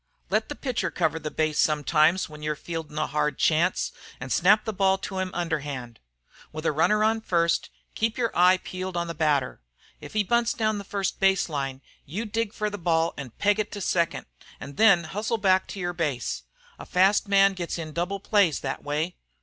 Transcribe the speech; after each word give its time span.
Let 0.31 0.49
the 0.49 0.55
pitcher 0.55 0.89
cover 0.89 1.19
the 1.19 1.29
base 1.29 1.59
sometimes 1.59 2.27
when 2.27 2.41
you're 2.41 2.55
fieldin' 2.55 2.97
a 2.97 3.05
hard 3.05 3.37
chance, 3.37 3.91
an' 4.19 4.31
snap 4.31 4.65
the 4.65 4.73
ball 4.73 4.97
to 4.97 5.19
him 5.19 5.29
underhand. 5.35 5.99
With 6.51 6.65
a 6.65 6.71
runner 6.71 7.03
on 7.03 7.21
first, 7.21 7.69
keep 7.93 8.17
your 8.17 8.35
eye 8.35 8.57
peeled 8.57 8.97
on 8.97 9.05
the 9.05 9.13
hitter. 9.13 9.61
If 9.99 10.13
he 10.13 10.23
bunts 10.23 10.55
down 10.55 10.79
the 10.79 10.83
first 10.83 11.19
base 11.19 11.49
line, 11.49 11.83
you 12.03 12.25
dig 12.25 12.51
for 12.51 12.71
the 12.71 12.79
ball 12.79 13.13
an 13.15 13.29
peg 13.37 13.59
it 13.59 13.71
to 13.73 13.79
second, 13.79 14.25
an' 14.59 14.73
then 14.73 15.03
hustle 15.03 15.37
back 15.37 15.67
to 15.67 15.79
your 15.79 15.93
base. 15.93 16.41
A 16.79 16.85
fast 16.87 17.27
man 17.27 17.53
gets 17.53 17.77
in 17.77 17.93
double 17.93 18.19
plays 18.19 18.57
thet 18.61 18.83
way. 18.83 19.17